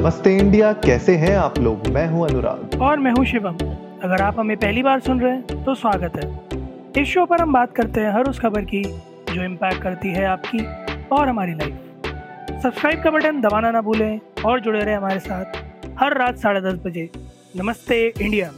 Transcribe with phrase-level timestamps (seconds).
[0.00, 1.86] नमस्ते इंडिया कैसे हैं आप लोग?
[1.86, 3.56] मैं हूँ अनुराग। और मैं हूँ शिवम।
[4.04, 7.52] अगर आप हमें पहली बार सुन रहे हैं तो स्वागत है। इस शो पर हम
[7.52, 8.82] बात करते हैं हर उस खबर की
[9.34, 10.64] जो इम्पैक्ट करती है आपकी
[11.12, 15.44] और हमारी लाइफ सब्सक्राइब का बटन दबाना ना भूलें और जुड़े रहे हमारे साथ
[15.98, 17.08] हर रात साढ़े दस बजे।
[17.56, 18.50] नमस्ते इंडिया।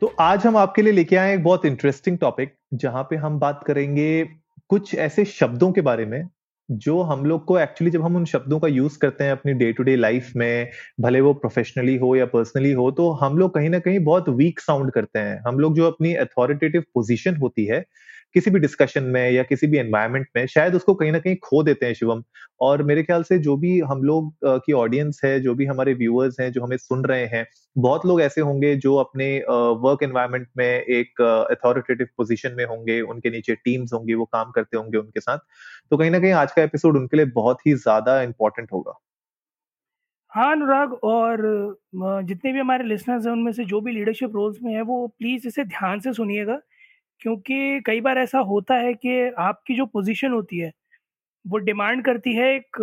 [0.00, 3.64] तो आज हम आपके लिए लेके आए एक बहुत इंटरेस्टिंग टॉपिक जहाँ पे हम बात
[3.66, 4.24] करेंगे
[4.70, 6.22] कुछ ऐसे शब्दों के बारे में
[6.68, 9.72] जो हम लोग को एक्चुअली जब हम उन शब्दों का यूज़ करते हैं अपनी डे
[9.72, 13.70] टू डे लाइफ में, भले वो प्रोफेशनली हो या पर्सनली हो तो हम लोग कहीं
[13.70, 17.84] ना कहीं बहुत वीक साउंड करते हैं। हम लोग जो अपनी अथॉरिटेटिव पोजीशन होती है
[18.34, 21.62] किसी भी डिस्कशन में या किसी भी एनवायरमेंट में शायद उसको कहीं ना कहीं खो
[21.62, 22.22] देते हैं शिवम।
[22.60, 26.40] और मेरे ख्याल से जो भी हम लोग की ऑडियंस है, जो भी हमारे व्यूअर्स
[26.40, 29.28] हैं, जो हमें सुन रहे हैं, बहुत लोग ऐसे होंगे जो अपने
[29.80, 34.76] वर्क एनवायरमेंट में एक अथॉरिटेटिव पोजीशन में होंगे, उनके नीचे टीम्स होंगे, वो काम करते
[34.76, 35.38] होंगे उनके साथ।
[35.90, 38.98] तो कहीं ना कहीं आज का एपिसोड उनके लिए बहुत ही ज़्यादा इंपॉर्टेंट होगा।
[40.32, 41.42] हाँ अनुराग, और
[42.24, 45.46] जितने भी हमारे लिसनर्स हैं, उनमें से जो भी लीडरशिप रोल्स में है, वो प्लीज़
[45.48, 46.58] इसे ध्यान से सुनिएगा।
[47.20, 50.72] क्योंकि कई बार ऐसा होता है कि आपकी जो पोजीशन होती है,
[51.44, 52.78] वो डिमांड करती है एक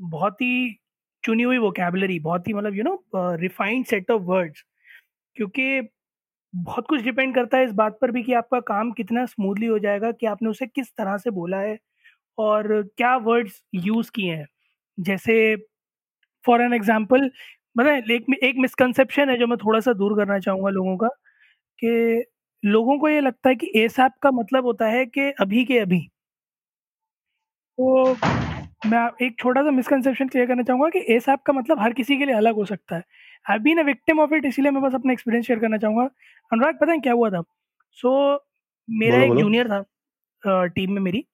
[0.00, 0.76] बहुत ही
[1.24, 4.64] चुनी हुई वोकेबलरी बहुत ही मतलब you know refined set of words
[5.36, 5.80] क्योंकि
[6.54, 9.78] बहुत कुछ डिपेंड करता है इस बात पर भी कि आपका काम कितना स्मूथली हो
[9.80, 11.78] जाएगा, कि आपने उसे किस तरह से बोला है
[12.38, 14.46] और क्या वर्ड्स यूज़ किए हैं।
[14.98, 15.56] जैसे
[16.44, 17.30] फॉर एन एग्ज़ाम्पल
[17.76, 18.10] मतलब
[18.44, 21.08] एक मिसकंसेप्शन है जो मैं थोड़ा सा दूर करना चाहूँगा लोगों का
[21.78, 22.24] कि
[22.64, 26.00] लोगों को ये लगता है कि एसएप का मतलब होता है कि अभी के अभी।
[27.78, 28.14] तो
[28.86, 32.24] मैं एक छोटा सा मिसकंसेप्शन क्लियर करना चाहूँगा कि एसएप का मतलब हर किसी के
[32.24, 33.02] लिए अलग हो सकता है।
[33.50, 36.04] I been a victim of it इसीलिए मैं बस अपना एक्सपीरियंस शेयर करना चाहूँगा।
[36.52, 37.42] अनुराग पता है क्या हुआ था?
[37.98, 38.40] सो so,
[38.88, 41.24] मेरा एक जूनियर था टीम में मेरी।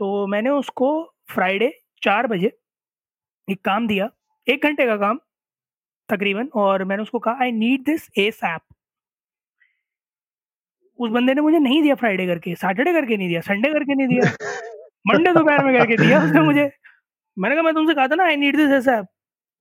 [0.00, 0.90] तो मैंने उसको
[1.28, 2.52] फ्राइडे चार बजे
[3.48, 4.08] एक काम दिया
[4.46, 5.18] एक घंटे का काम
[6.08, 8.60] तकरीबन और मैंने उसको कहा I need this ASAP
[10.98, 14.08] उस बंदे ने मुझे नहीं दिया फ्राइडे करके, सैटरडे करके नहीं दिया, संडे करके नहीं
[14.08, 14.30] दिया,
[15.06, 16.70] मंडे दोपहर में करके दिया उसने मुझे।
[17.36, 19.00] मैंने कहा, मैं तुमसे कहा था ना आई नीड दिस ऐसा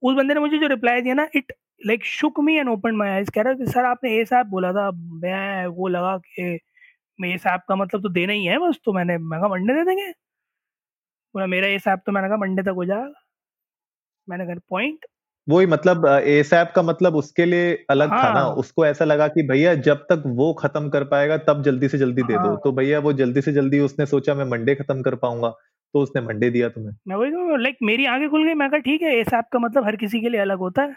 [0.03, 3.09] उस बंदे ने मुझे जो रिप्लाई दिया ना it like shook me and open my
[3.09, 6.59] eyes कह रहा कि, सर, आपने ए ऐप बोला था, मैं वो लगा कि
[7.19, 9.73] मैं इस ऐप का मतलब तो देना ही है बस तो मैंने मैं कहा, मंडे
[9.73, 10.11] दे देंगे?
[11.35, 13.13] बोला, मेरा इस ऐप तो मैंने कहा, मंडे तक हो जाएगा।
[14.27, 15.05] मैंने कहा पॉइंट
[15.49, 18.23] वही मतलब एसएप का मतलब उसके लिए अलग हाँ.
[18.23, 21.63] था ना हाँ। उसको ऐसा लगा कि भैया जब तक वो खत्म कर पाएगा तब
[21.63, 22.27] जल्दी से जल्दी हाँ.
[22.27, 25.15] दे दो हाँ। तो भैया वो जल्दी से जल्दी उसने सोचा मैं मंडे खत्म कर
[25.15, 25.49] पाऊँगा
[25.93, 29.01] तो उसने मंडे दिया तुम्हें मैं वही लाइक मेरी आँखें खुल गई मैं कहा ठीक
[29.01, 30.95] है एसएप का मतलब हर किसी के लिए अलग होता है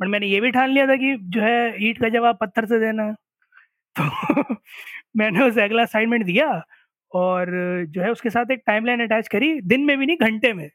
[0.00, 2.78] बट मैंने ये भी ठान लिया था कि जो है ईट का जवाब पत्थर से
[2.80, 3.12] देना
[4.00, 4.54] तो
[5.16, 6.62] मैंने उसे अगला असाइनमेंट दिया
[7.12, 7.46] और
[7.88, 10.68] जो है उसके साथ एक टाइमलाइन अटैच करी दिन में भी नहीं घंटे में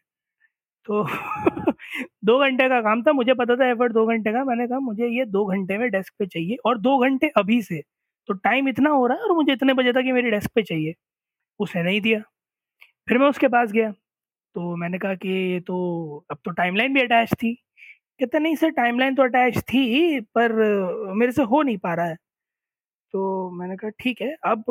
[0.88, 1.04] तो
[2.26, 5.08] दो घंटे का काम था, मुझे पता था एफर्ट दो घंटे का, मैंने कहा मुझे
[5.10, 7.82] ये दो घंटे में डेस्क पे चाहिए और दो घंटे अभी से।
[8.30, 10.94] तो टाइम इतना हो रहा है और मुझे इतने बजे तक मेरी डेस्क पे चाहिए।
[11.60, 12.20] उसने नहीं दिया।
[13.08, 13.92] फिर मैं उसके पास गया।
[14.56, 15.78] तो मैंने कहा कि ये तो
[16.32, 17.54] अब तो टाइमलाइन भी अटैच थी।
[18.20, 20.54] कहते, नहीं सर टाइमलाइन तो अटैच थी, पर
[21.16, 22.16] मेरे से हो नहीं पा रहा है।
[23.14, 24.64] तो मैंने कहा, ठीक है, अब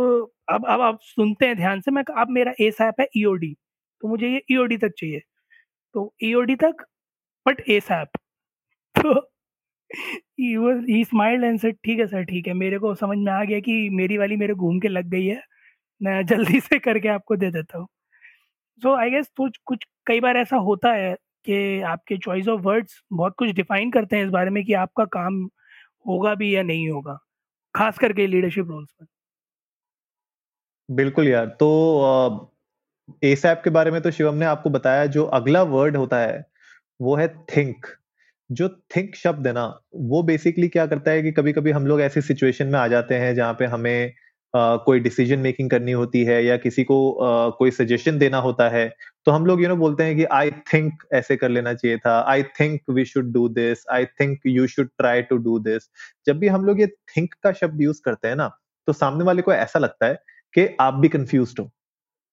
[0.50, 3.55] अब अब आप सुनते हैं ध्यान से, मैं अब मेरा एस ऐप है ईओडी
[4.03, 5.21] तो मुझे ये ईओडी तक चाहिए।
[5.95, 6.84] तो ईओडी तक
[7.48, 8.19] बट एसएप
[8.98, 9.20] तो
[10.41, 13.60] ही स्माइल्ड एंड सेड ठीक है सर ठीक है। मेरे को समझ में आ गया
[13.60, 15.41] कि मेरी वाली मेरे घूम के लग गई है।
[16.00, 17.86] मैं जल्दी से करके आपको दे देता हूँ।
[18.82, 21.14] सो आई गेस कुछ कुछ, कई बार ऐसा होता है
[21.47, 25.04] कि आपके चॉइस ऑफ़ वर्ड्स बहुत कुछ डिफाइन करते हैं इस बारे में कि आपका
[25.06, 25.42] काम
[26.09, 27.19] होगा भी या नहीं होगा,
[27.75, 29.06] खास करके लीडरशिप रोल्स पर।
[30.88, 31.69] बिल्कुल यार तो
[33.25, 36.44] एसएप के बारे में तो शिवम ने आपको बताया, जो अगला वर्ड होता है
[37.00, 37.86] वो है थिंक
[38.53, 42.00] जो थिंक शब्द है ना वो बेसिकली क्या करता है कि कभी कभी हम लोग
[42.00, 44.12] ऐसी सिचुएशन में आ जाते हैं जहाँ पे हमें
[44.56, 48.69] Uh, कोई डिसीज़न मेकिंग करनी होती है या किसी को uh, कोई सजेशन देना होता
[48.69, 48.94] है
[49.25, 52.24] तो हम लोग यू नो बोलते हैं कि आई थिंक ऐसे कर लेना चाहिए था।
[52.28, 55.83] I think we should do this I think you should try to do this
[56.27, 59.42] जब भी हम लोग ये थिंक का शब्द यूज़ करते हैं ना तो सामने वाले
[59.42, 60.15] को ऐसा लगता है
[60.54, 61.71] कि आप भी कंफ्यूज हो।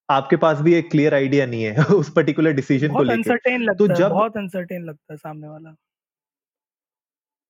[0.08, 3.38] आपके पास भी एक क्लियर आइडिया नहीं है उस पर्टिकुलर डिसीज़न को लेकर
[3.78, 5.74] तो जब बहुत अनसर्टेन लगता है सामने वाला।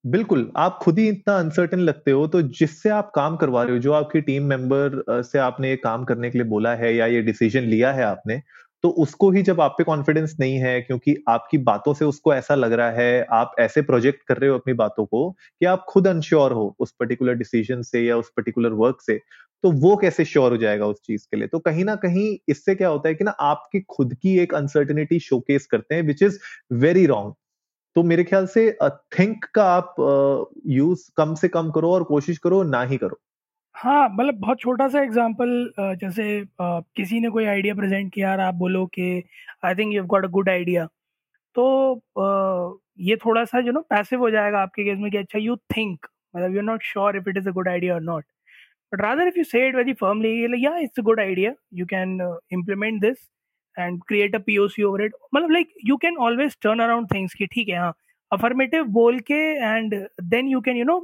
[0.05, 3.79] बिल्कुल आप खुद ही इतना अनसर्टेन लगते हो तो जिससे आप काम करवा रहे हो
[3.79, 7.23] जो आपकी टीम मेंबर से आपने ये काम करने के लिए बोला है या ये
[7.23, 8.41] डिसीज़न लिया है आपने
[8.85, 12.55] तो उसको ही जब आप पे कॉन्फिडेंस नहीं है क्योंकि आपकी बातों से उसको ऐसा
[12.55, 16.09] लग रहा है आप ऐसे प्रोजेक्ट कर रहे हो अपनी बातों को कि आप खुद
[16.09, 19.21] अनश्योर हो उस पर्टिकुलर डिसीज़न से या उस पर्टिकुलर वर्क से
[19.67, 21.49] तो वो कैसे श्योर हो जाएगा उस चीज़ के लिए?
[21.49, 25.19] तो कहीं ना कहीं इससे क्या होता है कि ना आपकी खुद की एक अनसर्टिनिटी
[25.21, 26.39] शोकेस करते हैं विच इज़
[26.73, 27.35] वेरी रॉन्ग
[27.97, 28.71] तो मेरे ख्याल से
[29.19, 29.95] थिंक का आप
[30.67, 33.19] यूज़ कम से कम करो और कोशिश करो, ना ही करो।
[33.75, 36.29] हाँ मतलब बहुत छोटा सा एग्जांपल जैसे
[36.63, 39.25] किसी ने कोई आइडिया प्रेजेंट किया और आप बोलो कि
[39.65, 40.87] I think you got a good idea
[41.57, 41.67] तो
[43.01, 46.07] ये थोड़ा सा जो ना पैसिव हो जाएगा आपके केस में कि अच्छा यू थिंक
[46.37, 48.25] मतलब you are not sure if it is a good idea और not
[48.94, 52.20] but rather if you say it very firmly या it's a good idea you can
[52.54, 53.30] implement this
[53.78, 57.46] and create a POC over it मतलब like you can always turn around things कि
[57.46, 57.94] ठीक है हाँ
[58.32, 61.00] affirmative बोल के and then you can you know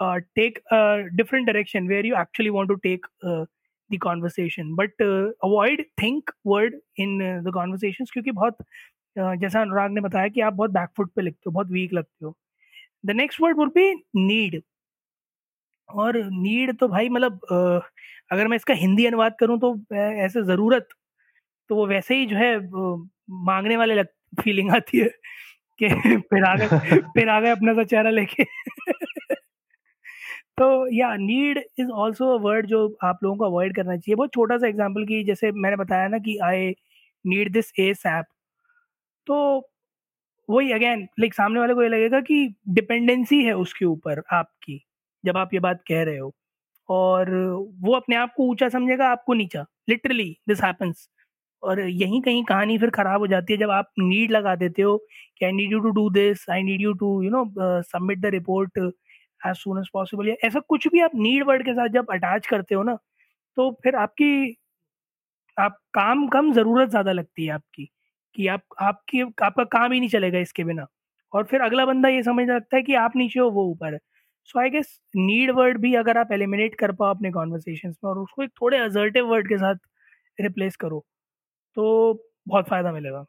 [0.00, 0.80] take a
[1.16, 3.06] different direction where you actually want to take
[3.90, 10.00] the conversation but avoid think word in the conversation क्योंकि बहुत uh, जैसा अनुराग ने
[10.00, 12.36] बताया कि आप बहुत बैकफुट पे लिखते हो बहुत वीक लगते हो
[13.06, 14.60] the next word would be need
[15.89, 17.39] और नीड तो भाई मतलब
[18.31, 20.87] अगर मैं इसका हिंदी अनुवाद करूँ तो ऐसे ज़रूरत
[21.69, 22.57] तो वो वैसे ही जो है
[23.45, 24.07] मांगने वाले लग
[24.41, 25.09] फीलिंग आती है
[25.81, 25.89] कि
[26.29, 26.67] फिर आ गए
[27.15, 28.43] फिर आ गए अपना सा चेहरा लेके।
[30.57, 30.65] तो
[30.95, 34.57] या need is also a word जो आप लोगों को अवॉइड करना चाहिए। बहुत छोटा
[34.57, 36.69] सा एग्ज़ाम्पल की जैसे मैंने बताया ना कि I
[37.25, 38.25] need this ASAP
[39.27, 39.37] तो
[40.49, 42.37] वही अगेन लाइक सामने वाले को ये लगेगा कि
[42.69, 44.81] डिपेंडेंसी है उसके ऊपर आपकी।
[45.23, 46.33] जब आप ये बात कह रहे हो।
[46.89, 47.31] और
[47.81, 51.09] वो अपने आप को ऊँचा समझेगा, आपको नीचा। लिटरली दिस हैपन्स
[51.63, 54.97] और यहीं कहीं कहानी फिर खराब हो जाती है जब आप नीड लगा देते हो
[55.39, 57.45] कि I need you to do this I need you to you know
[57.83, 61.73] submit the report as soon as possible या ऐसा कुछ भी आप नीड वर्ड के
[61.73, 62.97] साथ जब अटैच करते हो ना
[63.57, 64.55] तो फिर आपकी,
[65.57, 67.85] आप काम कम ज़रूरत ज़्यादा लगती है आपकी
[68.35, 70.87] कि आप, आपकी, आपका काम ही नहीं चलेगा इसके बिना।
[71.33, 73.99] और फिर अगला बंदा ये समझ लगता है कि आप नीचे हो, वो ऊपर है।
[74.45, 78.19] So I guess need word भी अगर आप एलिमिनेट कर पाओ अपने कॉन्वर्सेशन में और
[78.19, 79.75] उसको एक थोड़े अजर्टिव वर्ड के साथ
[80.41, 81.05] रिप्लेस करो
[81.77, 81.85] तो
[82.47, 83.25] बहुत फ़ायदा मिलेगा।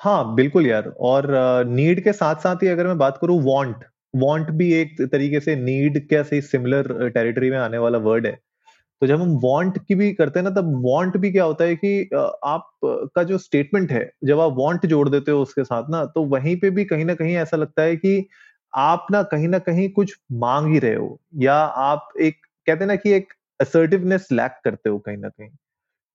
[0.00, 1.26] हाँ बिल्कुल यार। और
[1.66, 3.84] नीड uh, के साथ साथ ही अगर मैं बात करूँ वांट
[4.14, 8.32] वांट भी एक तरीके से नीड क्या से सिमिलर टेरिटरी में आने वाला वर्ड है।
[9.02, 11.76] तो जब हम वांट की भी करते हैं ना तब वांट भी क्या होता है
[11.76, 12.10] कि
[12.44, 16.24] आप का जो स्टेटमेंट है जब आप वांट जोड़ देते हो उसके साथ ना तो
[16.26, 18.28] वहीं पे भी कहीं ना कहीं ऐसा लगता है कि
[18.74, 22.36] आप ना कहीं ना कहीं कुछ मांग ही रहे हो, या आप एक,
[22.66, 25.48] कहते ना कि एक असर्टिवनेस लैक करते हो कहीं ना कहीं।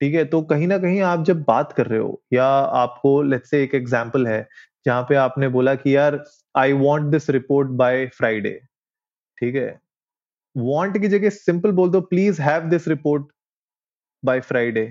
[0.02, 0.26] ठीक है?
[0.26, 3.76] तो कहीं ना कहीं आप जब बात कर रहे हो, या आपको लेट्स से एक
[3.76, 4.48] एग्जांपल है,
[4.86, 6.24] जहाँ पे आपने बोला कि यार
[6.56, 8.52] I want this report by Friday
[9.38, 9.80] ठीक है?
[10.56, 13.28] वांट की जगह सिंपल बोल दो please have this report
[14.24, 14.86] by Friday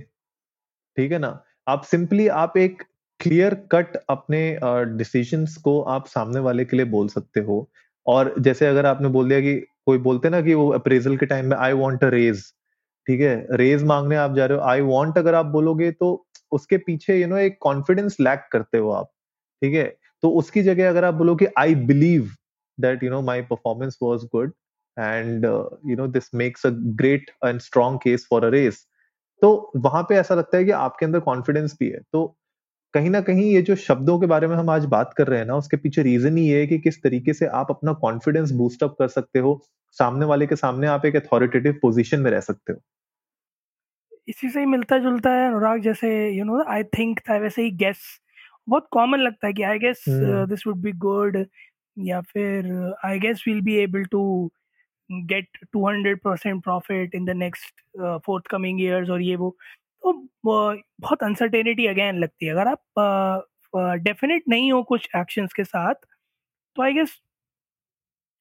[0.96, 1.42] ठीक है ना?
[1.68, 2.82] आप सिंपली आप एक
[3.20, 4.58] क्लियर कट अपने
[4.96, 7.68] डिसीजंस uh, को आप सामने वाले के लिए बोल सकते हो।
[8.06, 9.54] और जैसे अगर आपने बोल दिया कि
[9.86, 12.42] कोई बोलते ना कि वो अप्रेजल के टाइम में आई वांट अ रेज
[13.06, 13.46] ठीक है?
[13.50, 17.20] रेज मांगने आप जा रहे हो। आई वॉन्ट अगर आप बोलोगे तो उसके पीछे यू
[17.20, 19.10] you नो know, एक कॉन्फिडेंस लैक करते हो आप।
[19.62, 19.84] ठीक है?
[20.22, 22.30] तो उसकी जगह अगर आप बोलो कि I believe
[22.78, 24.52] that you know my performance was good
[24.96, 28.84] and you know this makes a great and strong case for a raise
[29.42, 32.36] तो वहाँ पे ऐसा लगता है कि आपके अंदर कॉन्फिडेंस भी है। तो
[32.94, 35.46] कहीं ना कहीं ये जो शब्दों के बारे में हम आज बात कर रहे हैं
[35.46, 38.96] ना उसके पीछे रीजन ही है कि किस तरीके से आप अपना कॉन्फिडेंस बूस्ट अप
[38.98, 39.60] कर सकते हो।
[39.92, 42.78] सामने वाले के सामने आप एक अथॉरिटेटिव पोजीशन में रह सकते हो।
[44.28, 47.98] इसी से ही मिलता-जुलता है अनुराग जैसे यू नो आई थिंक था वैसे ही गेस
[48.68, 50.04] बहुत कॉमन लगता है कि I guess
[50.48, 51.44] this would be good
[51.98, 54.50] या फिर I guess will be able to
[55.12, 57.74] get 200% profit in the next
[58.46, 59.56] forthcoming years और ये वो।
[60.02, 60.12] तो
[60.44, 63.44] बहुत अनसर्टेनिटी अगेन लगती है। अगर आप
[64.02, 65.94] डेफिनेट नहीं हो कुछ एक्शंस के साथ
[66.76, 67.20] तो I guess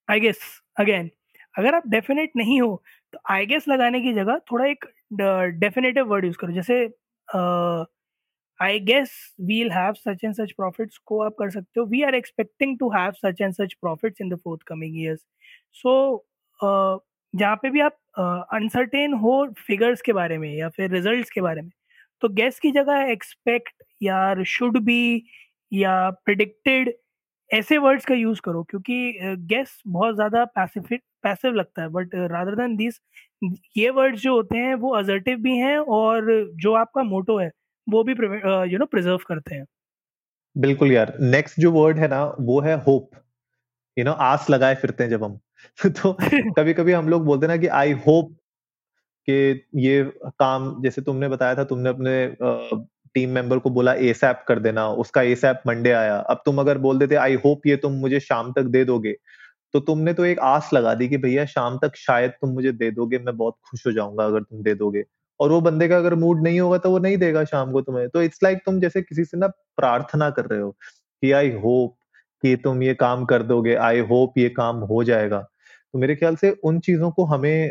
[0.08, 0.40] I guess
[0.80, 1.10] again
[1.54, 4.84] अगर आप डेफिनेट नहीं हो तो आई गेस लगाने की जगह थोड़ा एक
[5.60, 6.84] डेफिनेटिव वर्ड यूज़ करो। जैसे
[8.60, 9.10] I guess
[9.48, 12.90] we'll have such and such profits को आप कर सकते हो। We are expecting to
[12.92, 14.38] have such and such profits in the
[14.68, 15.20] forthcoming years
[15.74, 15.94] so
[17.34, 17.96] जहाँ पे भी आप
[18.54, 21.70] अनसर्टेन हो फिगर्स के बारे में या फिर रिजल्ट्स के बारे में
[22.22, 25.00] तो गेस की जगह एक्सपेक्ट या शुड बी
[25.72, 26.92] या प्रिडिक्टेड
[27.50, 29.12] ऐसे वर्ड्स का यूज़ करो, क्योंकि
[29.48, 33.00] गेस बहुत ज़्यादा पैसिफिक पैसिव लगता है बट रादर देन दिस
[33.76, 36.26] ये वर्ड्स जो होते हैं वो अजर्टिव भी हैं और
[36.62, 37.50] जो आपका मोटो है,
[37.86, 38.12] वो भी
[38.72, 39.64] यू नो प्रिजर्व करते हैं।
[40.56, 43.10] बिल्कुल यार नेक्स्ट जो वर्ड है ना, वो है होप
[43.96, 45.38] यू नो आस लगाए फिरते हैं जब हम।
[45.86, 46.12] तो
[46.58, 48.32] कभी कभी हम लोग बोलते ना कि आई होप
[49.28, 49.34] कि
[49.78, 50.02] ये
[50.40, 52.26] काम जैसे तुमने बताया था, तुमने अपने
[53.14, 56.98] टीम मेंबर को बोला एसएप कर देना, उसका एसएप मंडे आया। अब तुम अगर बोल
[56.98, 59.16] देते आई होप ये तुम मुझे शाम तक दे दोगे
[59.74, 62.90] तो तुमने तो एक आस लगा दी कि, भैया, शाम तक शायद तुम मुझे दे
[62.92, 65.04] दोगे, मैं बहुत खुश हो जाऊँगा अगर तुम दे दोगे।
[65.40, 68.08] और वो बंदे का अगर मूड नहीं होगा तो वो नहीं देगा शाम को तुम्हें।
[68.10, 69.48] तो इट्स लाइक like तुम जैसे किसी से ना
[69.78, 70.70] प्रार्थना कर रहे हो
[71.22, 71.96] कि आई होप
[72.42, 75.40] कि तुम ये काम कर दोगे आई होप ये काम हो जाएगा।
[75.94, 77.70] तो मेरे ख्याल से उन चीज़ों को हमें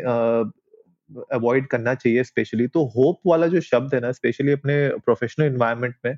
[1.32, 5.94] अवॉइड करना चाहिए स्पेशली तो होप वाला जो शब्द है ना स्पेशली अपने प्रोफेशनल इन्वायरमेंट
[6.04, 6.16] में,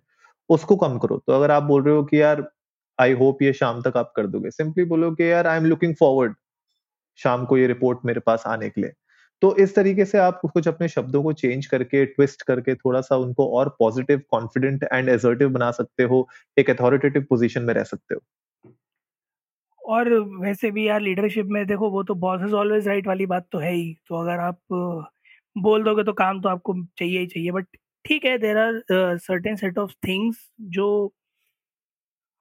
[0.51, 2.45] उसको कम करो। तो अगर आप बोल रहे हो कि यार
[2.99, 5.95] आई होप ये शाम तक आप कर दोगे सिंपली बोलो कि यार आई एम लुकिंग
[6.01, 6.35] फॉरवर्ड
[7.19, 8.93] शाम को ये रिपोर्ट मेरे पास आने के लिए।
[9.43, 13.17] तो इस तरीके से आप कुछ अपने शब्दों को चेंज करके ट्विस्ट करके थोड़ा सा
[13.17, 18.15] उनको और पॉजिटिव कॉन्फिडेंट एंड एजर्टिव बना सकते हो, एक अथॉरिटेटिव पोजीशन में रह सकते
[18.15, 18.21] हो।
[19.83, 20.09] और
[20.43, 23.59] वैसे भी यार लीडरशिप में देखो वो तो बॉस इज़ ऑलवेज राइट वाली बात तो
[23.59, 24.59] है ही। तो अगर आप
[25.57, 27.67] बोल दोगे तो काम तो आपको चाहिए ही चाहिए। बट
[28.05, 30.89] ठीक है there are certain set of things जो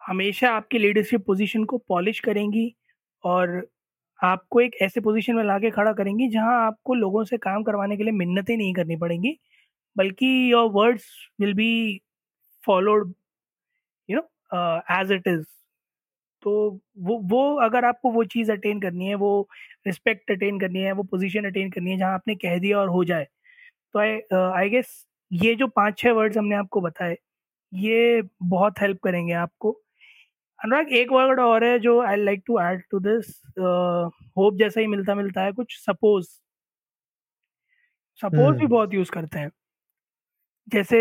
[0.02, 2.74] हमेशा आपकी लीडरशिप पोजीशन को पॉलिश करेंगी
[3.24, 3.68] और
[4.20, 8.04] आपको एक ऐसे पोजीशन में लाके खड़ा करेंगी जहाँ आपको लोगों से काम करवाने के
[8.04, 9.38] लिए मिन्नतें नहीं करनी पड़ेंगी,
[9.96, 11.06] बल्कि your words
[11.42, 12.02] will be
[12.64, 13.14] followed
[14.10, 14.24] you know
[15.02, 15.44] as it is
[16.44, 16.52] तो
[17.00, 19.32] वो वो अगर आपको वो चीज़ अटेन करनी है वो
[19.88, 23.04] रिस्पेक्ट अटेन करनी है वो पोजीशन अटेन करनी है जहाँ आपने कह दिया और हो
[23.06, 23.28] जाए
[23.96, 24.20] तो आई
[24.58, 27.18] आई गेस ये जो पाँच छह वर्ड्स हमने आपको बताए
[27.74, 29.72] ये बहुत हेल्प करेंगे आपको।
[30.60, 33.28] अनुराग एक वर्ड और है जो I like to add to this
[34.38, 36.28] hope जैसा ही मिलता मिलता है कुछ सपोज़।
[38.20, 39.52] सपोज़ भी हम्म। बहुत यूज़ करते हैं।
[40.68, 41.00] जैसे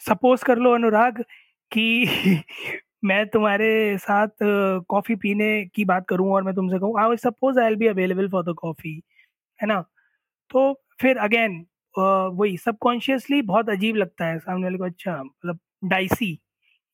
[0.00, 1.22] सपोज़ कर लो अनुराग
[1.72, 1.86] कि
[3.02, 4.28] मैं तुम्हारे साथ
[4.90, 8.28] कॉफ़ी पीने की बात करूँ और मैं तुमसे कहूँ I suppose I will be available
[8.28, 8.94] for the coffee
[9.60, 9.80] है ना?
[10.50, 16.38] तो फिर अगेन वही सबकॉन्शियसली बहुत अजीब लगता है, सामने वाले को अच्छा मतलब डाइसी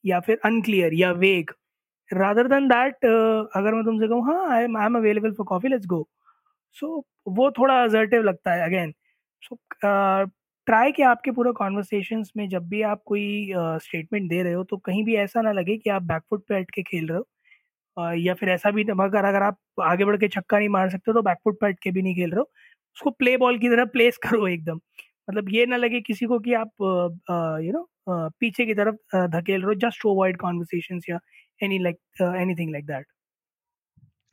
[0.05, 1.51] या फिर अनक्लियर या वेग
[2.11, 3.07] रादर देन दैट
[3.57, 6.09] अगर मैं तुमसे कहूँ हाँ I I am available for coffee let's go
[6.77, 8.93] so वो थोड़ा असर्टिव लगता है अगेन
[9.43, 9.57] सो
[10.67, 13.53] ट्राई कि आपके पूरे कॉन्वर्सेशंस में, जब भी आप कोई
[13.83, 16.71] स्टेटमेंट दे रहे हो तो कहीं भी ऐसा ना लगे कि आप बैकफुट पे हट
[16.71, 17.19] के खेल रहे
[17.77, 21.13] हो या फिर ऐसा भी अगर अगर आप आगे बढ़ के छक्का नहीं मार सकते
[21.15, 22.45] तो बैकफुट पे हट के भी नहीं खेल रहे हो।
[22.97, 24.77] उसको प्ले बॉल की तरह प्लेस करो एकदम।
[25.29, 26.71] मतलब ये ना लगे किसी को कि आप
[27.65, 27.89] यू नो
[28.41, 28.97] पीछे की तरफ़
[29.29, 31.19] धकेल रहे हो, जस्ट टू अवॉइड कॉन्वर्सेशन या
[31.61, 31.99] any like
[32.37, 33.07] anything like that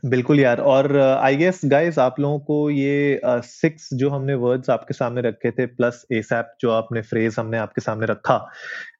[0.03, 4.69] बिल्कुल यार और आई गेस गाइस आप लोगों को ये सिक्स uh, जो हमने वर्ड्स
[4.69, 8.37] आपके सामने रखे थे प्लस एसैप जो आपने फ्रेज हमने आपके सामने रखा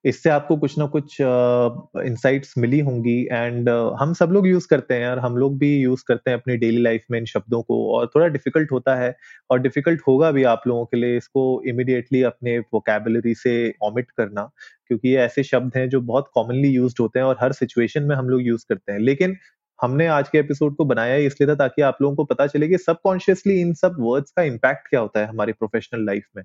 [0.05, 4.67] इससे आपको कुछ ना कुछ इंसाइट्स uh, मिली होंगी एंड uh, हम सब लोग यूज़
[4.67, 7.61] करते हैं यार हम लोग भी यूज़ करते हैं अपनी डेली लाइफ में इन शब्दों
[7.61, 9.15] को और थोड़ा डिफ़िकल्ट होता है
[9.49, 14.49] और डिफ़िकल्ट होगा भी आप लोगों के लिए इसको इमिडिएटली अपने वोकेबलरी से ऑमिट करना
[14.87, 18.15] क्योंकि ये ऐसे शब्द हैं जो बहुत कॉमनली यूज़ होते हैं और हर सिचुएशन में
[18.15, 19.37] हम लोग यूज़ करते हैं। लेकिन
[19.81, 22.77] हमने आज के एपिसोड को बनाया इसलिए था ताकि आप लोगों को पता चले कि
[22.77, 26.43] सबकॉन्शियसली इन सब वर्ड्स का इम्पैक्ट क्या होता है हमारे प्रोफेशनल लाइफ में।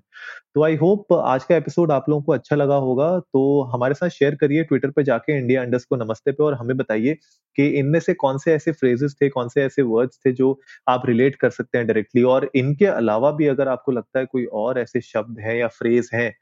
[0.55, 4.09] तो आई होप आज का एपिसोड आप लोगों को अच्छा लगा होगा। तो हमारे साथ
[4.09, 7.13] शेयर करिए ट्विटर पर जाके इंडिया अंडर्स को नमस्ते पे और हमें बताइए
[7.57, 11.05] कि इनमें से कौन से ऐसे फ्रेजेस थे, कौन से ऐसे वर्ड्स थे जो आप
[11.05, 14.79] रिलेट कर सकते हैं डायरेक्टली और इनके अलावा भी अगर आपको लगता है कोई और
[14.79, 16.33] ऐसे शब्द है या फ्रेज है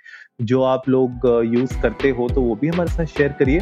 [0.41, 3.61] जो आप लोग यूज़ करते हो तो वो भी हमारे साथ शेयर करिए।